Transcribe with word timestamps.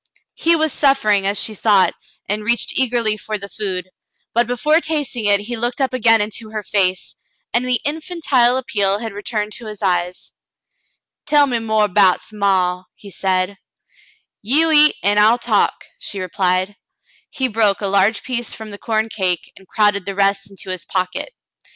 He 0.33 0.55
was 0.55 0.73
suffering, 0.73 1.27
as 1.27 1.39
she 1.39 1.53
thought, 1.53 1.93
and 2.27 2.43
reached 2.43 2.73
eagerly 2.75 3.17
for 3.17 3.37
the 3.37 3.47
food, 3.47 3.91
but 4.33 4.47
before 4.47 4.81
tasting 4.81 5.25
it 5.25 5.41
he 5.41 5.55
looked 5.57 5.79
up 5.79 5.93
again 5.93 6.21
into 6.21 6.49
her 6.49 6.63
face, 6.63 7.15
and 7.53 7.63
the 7.63 7.79
infantile 7.85 8.57
appeal 8.57 8.97
had 8.97 9.13
returned 9.13 9.51
to 9.57 9.67
his 9.67 9.83
eyes. 9.83 10.33
"Tell 11.27 11.45
me 11.45 11.59
more 11.59 11.87
'bouts 11.87 12.33
maw," 12.33 12.85
he 12.95 13.11
said. 13.11 13.59
"You 14.41 14.71
eat, 14.71 14.95
an' 15.03 15.19
I'll 15.19 15.37
talk," 15.37 15.83
she 15.99 16.19
replied. 16.19 16.75
He 17.29 17.47
broke 17.47 17.79
a 17.79 17.87
large 17.87 18.23
piece 18.23 18.55
from 18.55 18.71
the 18.71 18.79
corn 18.79 19.07
cake 19.07 19.53
and 19.55 19.67
crowded 19.67 20.07
the 20.07 20.15
rest 20.15 20.49
into 20.49 20.71
his 20.71 20.81
Aunt 20.81 20.91
Sally 20.91 21.01
meets 21.13 21.13
Frale 21.13 21.25
33 21.27 21.29
pocket. 21.29 21.33